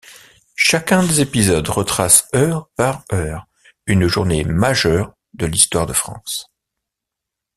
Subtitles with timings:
[0.57, 3.45] Chacun des épisodes retrace heure par heure
[3.85, 6.49] une journée majeure de l'histoire de France.